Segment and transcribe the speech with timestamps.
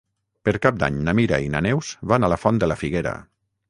[0.47, 3.19] Per Cap d'Any na Mira i na Neus van a la Font de la Figuera.